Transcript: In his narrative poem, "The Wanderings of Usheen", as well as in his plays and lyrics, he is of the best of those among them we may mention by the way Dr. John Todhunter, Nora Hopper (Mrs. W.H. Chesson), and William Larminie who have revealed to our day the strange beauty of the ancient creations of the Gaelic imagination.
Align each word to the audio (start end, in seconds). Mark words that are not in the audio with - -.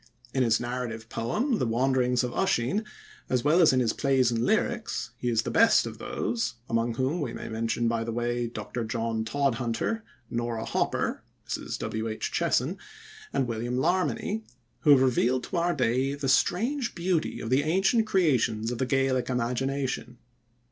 In 0.33 0.41
his 0.41 0.59
narrative 0.59 1.09
poem, 1.09 1.59
"The 1.59 1.67
Wanderings 1.67 2.23
of 2.23 2.31
Usheen", 2.33 2.85
as 3.29 3.43
well 3.43 3.61
as 3.61 3.71
in 3.71 3.79
his 3.79 3.93
plays 3.93 4.31
and 4.31 4.43
lyrics, 4.43 5.11
he 5.15 5.29
is 5.29 5.41
of 5.41 5.43
the 5.43 5.51
best 5.51 5.85
of 5.85 5.99
those 5.99 6.55
among 6.67 6.93
them 6.93 7.21
we 7.21 7.33
may 7.33 7.47
mention 7.49 7.87
by 7.87 8.03
the 8.03 8.11
way 8.11 8.47
Dr. 8.47 8.83
John 8.83 9.23
Todhunter, 9.23 10.01
Nora 10.27 10.65
Hopper 10.65 11.21
(Mrs. 11.47 11.77
W.H. 11.77 12.31
Chesson), 12.31 12.79
and 13.31 13.45
William 13.47 13.77
Larminie 13.77 14.41
who 14.79 14.89
have 14.89 15.01
revealed 15.01 15.43
to 15.43 15.57
our 15.57 15.75
day 15.75 16.15
the 16.15 16.27
strange 16.27 16.95
beauty 16.95 17.39
of 17.39 17.51
the 17.51 17.61
ancient 17.61 18.07
creations 18.07 18.71
of 18.71 18.79
the 18.79 18.87
Gaelic 18.87 19.29
imagination. 19.29 20.17